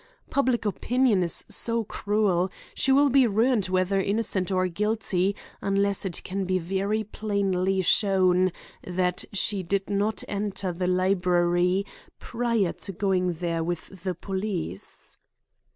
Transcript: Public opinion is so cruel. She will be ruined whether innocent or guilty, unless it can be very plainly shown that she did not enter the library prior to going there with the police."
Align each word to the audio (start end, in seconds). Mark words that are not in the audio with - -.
Public 0.31 0.65
opinion 0.65 1.21
is 1.21 1.45
so 1.47 1.83
cruel. 1.83 2.49
She 2.73 2.91
will 2.91 3.11
be 3.11 3.27
ruined 3.27 3.67
whether 3.67 4.01
innocent 4.01 4.51
or 4.51 4.67
guilty, 4.67 5.35
unless 5.61 6.05
it 6.05 6.23
can 6.23 6.45
be 6.45 6.57
very 6.57 7.03
plainly 7.03 7.83
shown 7.83 8.51
that 8.83 9.25
she 9.31 9.61
did 9.61 9.91
not 9.91 10.23
enter 10.27 10.73
the 10.73 10.87
library 10.87 11.85
prior 12.17 12.73
to 12.73 12.91
going 12.91 13.33
there 13.33 13.63
with 13.63 14.01
the 14.01 14.15
police." 14.15 15.17